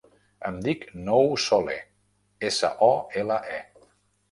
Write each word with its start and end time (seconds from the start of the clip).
Em 0.47 0.55
dic 0.67 0.87
Nouh 1.09 1.35
Sole: 1.43 1.77
essa, 2.51 2.73
o, 2.89 2.91
ela, 3.25 3.41
e. 3.61 3.89